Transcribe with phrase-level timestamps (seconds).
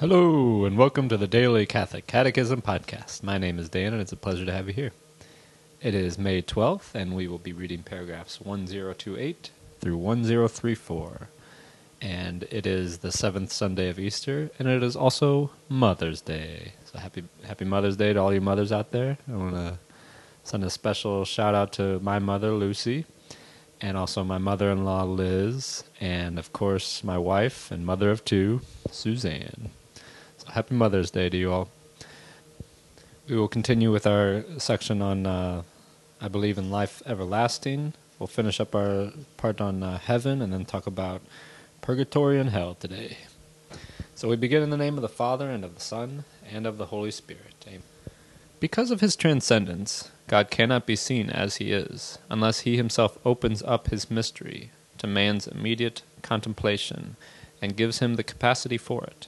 [0.00, 3.22] Hello, and welcome to the Daily Catholic Catechism Podcast.
[3.22, 4.90] My name is Dan, and it's a pleasure to have you here.
[5.80, 11.28] It is May 12th, and we will be reading paragraphs 1028 through 1034.
[12.02, 16.72] And it is the seventh Sunday of Easter, and it is also Mother's Day.
[16.86, 19.18] So happy, happy Mother's Day to all you mothers out there.
[19.32, 19.78] I want to
[20.42, 23.06] send a special shout out to my mother, Lucy,
[23.80, 28.24] and also my mother in law, Liz, and of course, my wife and mother of
[28.24, 29.70] two, Suzanne.
[30.52, 31.68] Happy Mother's Day to you all.
[33.28, 35.62] We will continue with our section on, uh,
[36.20, 37.94] I believe, in life everlasting.
[38.18, 41.22] We'll finish up our part on uh, heaven and then talk about
[41.80, 43.18] purgatory and hell today.
[44.14, 46.78] So we begin in the name of the Father, and of the Son, and of
[46.78, 47.64] the Holy Spirit.
[47.66, 47.82] Amen.
[48.60, 53.62] Because of his transcendence, God cannot be seen as he is, unless he himself opens
[53.62, 57.16] up his mystery to man's immediate contemplation
[57.60, 59.26] and gives him the capacity for it.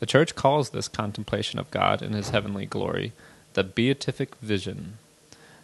[0.00, 3.12] The Church calls this contemplation of God in his heavenly glory
[3.54, 4.98] the beatific vision.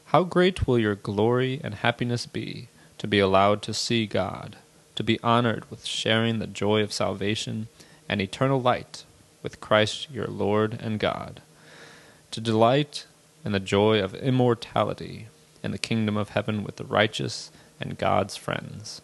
[0.06, 2.68] How great will your glory and happiness be
[2.98, 4.56] to be allowed to see God,
[4.96, 7.68] to be honored with sharing the joy of salvation
[8.08, 9.04] and eternal light
[9.42, 11.40] with Christ your Lord and God,
[12.30, 13.06] to delight
[13.44, 15.26] in the joy of immortality
[15.62, 19.00] in the kingdom of heaven with the righteous and God's friends.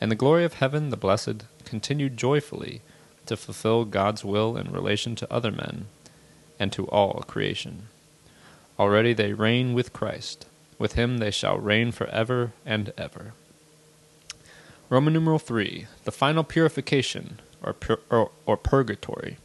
[0.00, 2.82] And the glory of heaven, the blessed, continued joyfully
[3.26, 5.86] to fulfill God's will in relation to other men
[6.58, 7.88] and to all creation.
[8.78, 10.46] Already they reign with Christ.
[10.78, 13.34] With him they shall reign forever and ever.
[14.88, 19.38] Roman numeral 3 The final purification, or, pur- or, or purgatory.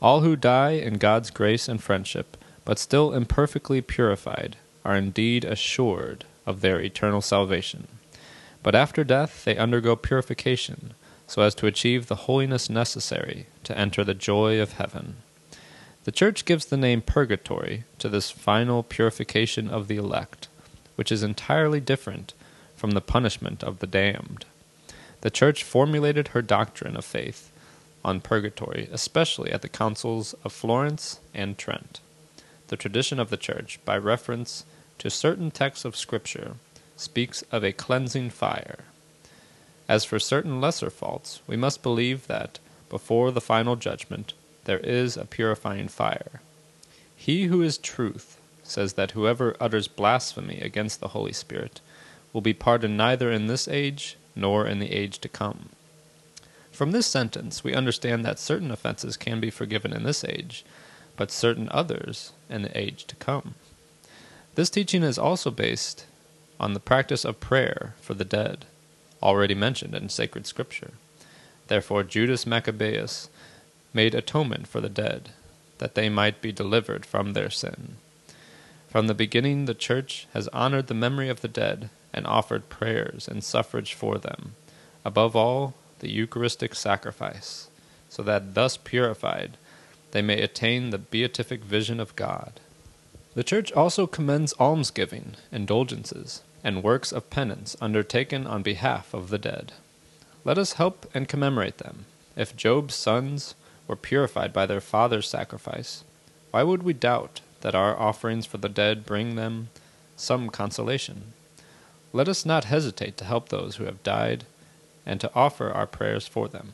[0.00, 6.24] All who die in God's grace and friendship, but still imperfectly purified, are indeed assured
[6.46, 7.88] of their eternal salvation.
[8.62, 10.94] But after death they undergo purification,
[11.26, 15.16] so as to achieve the holiness necessary to enter the joy of heaven.
[16.04, 20.48] The Church gives the name purgatory to this final purification of the elect,
[20.96, 22.34] which is entirely different
[22.76, 24.44] from the punishment of the damned.
[25.22, 27.50] The Church formulated her doctrine of faith
[28.04, 32.00] on purgatory, especially at the councils of Florence and Trent.
[32.68, 34.64] The tradition of the Church, by reference
[34.98, 36.56] to certain texts of Scripture,
[36.96, 38.83] speaks of a cleansing fire.
[39.88, 42.58] As for certain lesser faults, we must believe that,
[42.88, 44.32] before the final judgment,
[44.64, 46.40] there is a purifying fire.
[47.14, 51.80] He who is truth says that whoever utters blasphemy against the Holy Spirit
[52.32, 55.68] will be pardoned neither in this age nor in the age to come.
[56.72, 60.64] From this sentence, we understand that certain offenses can be forgiven in this age,
[61.16, 63.54] but certain others in the age to come.
[64.54, 66.06] This teaching is also based
[66.58, 68.66] on the practice of prayer for the dead,
[69.24, 70.92] already mentioned in sacred scripture.
[71.68, 73.30] Therefore, Judas Maccabeus
[73.94, 75.30] made atonement for the dead,
[75.78, 77.96] that they might be delivered from their sin.
[78.88, 83.26] From the beginning, the Church has honored the memory of the dead and offered prayers
[83.26, 84.54] and suffrage for them,
[85.04, 87.68] above all, the Eucharistic sacrifice,
[88.08, 89.56] so that thus purified,
[90.12, 92.60] they may attain the beatific vision of God.
[93.34, 99.38] The Church also commends almsgiving, indulgences, and works of penance undertaken on behalf of the
[99.38, 99.72] dead.
[100.44, 102.06] Let us help and commemorate them.
[102.36, 103.54] If Job's sons
[103.86, 106.02] were purified by their father's sacrifice,
[106.50, 109.68] why would we doubt that our offerings for the dead bring them
[110.16, 111.34] some consolation?
[112.12, 114.44] Let us not hesitate to help those who have died
[115.04, 116.72] and to offer our prayers for them.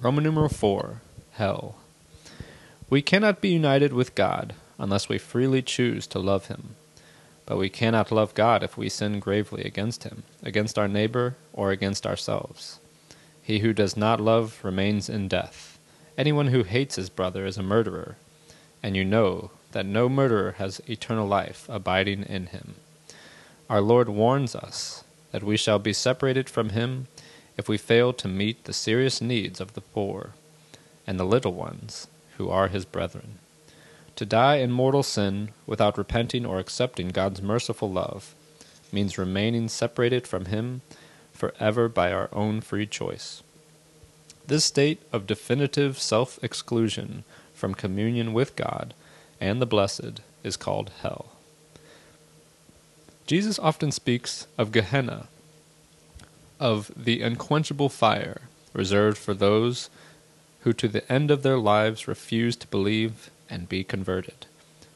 [0.00, 1.00] Roman numeral 4
[1.32, 1.76] Hell.
[2.88, 6.76] We cannot be united with God unless we freely choose to love Him.
[7.46, 11.70] But we cannot love God if we sin gravely against Him, against our neighbor, or
[11.70, 12.80] against ourselves.
[13.42, 15.78] He who does not love remains in death.
[16.18, 18.16] Anyone who hates his brother is a murderer,
[18.82, 22.74] and you know that no murderer has eternal life abiding in him.
[23.68, 25.02] Our Lord warns us
[25.32, 27.08] that we shall be separated from Him
[27.56, 30.34] if we fail to meet the serious needs of the poor
[31.06, 32.06] and the little ones
[32.36, 33.38] who are His brethren.
[34.16, 38.34] To die in mortal sin without repenting or accepting God's merciful love
[38.90, 40.80] means remaining separated from Him
[41.32, 43.42] forever by our own free choice.
[44.46, 48.94] This state of definitive self exclusion from communion with God
[49.38, 51.32] and the blessed is called hell.
[53.26, 55.26] Jesus often speaks of Gehenna,
[56.58, 58.42] of the unquenchable fire
[58.72, 59.90] reserved for those
[60.60, 64.46] who to the end of their lives refuse to believe and be converted,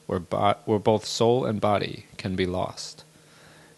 [0.07, 3.05] where, bo- where both soul and body can be lost.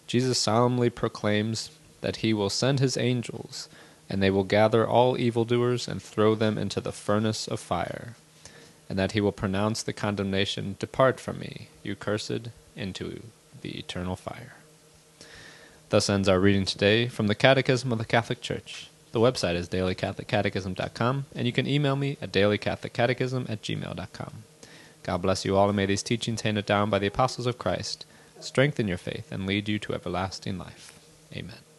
[0.07, 1.71] Jesus solemnly proclaims
[2.01, 3.69] that he will send his angels
[4.09, 8.15] and they will gather all evildoers and throw them into the furnace of fire,
[8.89, 13.23] and that he will pronounce the condemnation, Depart from me, you cursed, into
[13.61, 14.53] the eternal fire.
[15.89, 18.89] Thus ends our reading today from the Catechism of the Catholic Church.
[19.13, 24.43] The website is dailycatholiccatechism.com, and you can email me at dailycatholiccatechism at gmail.com.
[25.03, 28.05] God bless you all, and may these teachings handed down by the apostles of Christ
[28.39, 30.99] strengthen your faith and lead you to everlasting life.
[31.35, 31.72] Amen.